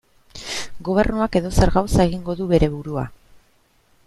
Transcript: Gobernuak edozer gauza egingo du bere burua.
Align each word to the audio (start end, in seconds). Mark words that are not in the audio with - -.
Gobernuak 0.87 1.37
edozer 1.41 1.73
gauza 1.77 2.03
egingo 2.09 2.39
du 2.41 2.51
bere 2.57 2.75
burua. 2.77 3.09